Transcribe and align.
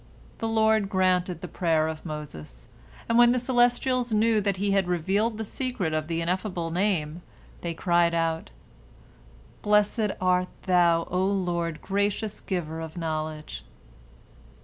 The 0.39 0.47
Lord 0.47 0.89
granted 0.89 1.41
the 1.41 1.47
prayer 1.47 1.87
of 1.87 2.07
Moses, 2.07 2.67
and 3.07 3.19
when 3.19 3.33
the 3.33 3.37
celestials 3.39 4.11
knew 4.11 4.41
that 4.41 4.57
He 4.57 4.71
had 4.71 4.87
revealed 4.87 5.37
the 5.37 5.45
secret 5.45 5.93
of 5.93 6.07
the 6.07 6.21
Ineffable 6.21 6.71
Name, 6.71 7.21
they 7.61 7.75
cried 7.75 8.15
out, 8.15 8.49
"Blessed 9.61 10.09
art 10.19 10.49
Thou, 10.63 11.03
O 11.11 11.23
Lord, 11.23 11.83
gracious 11.83 12.39
Giver 12.41 12.79
of 12.81 12.97
knowledge!" 12.97 13.63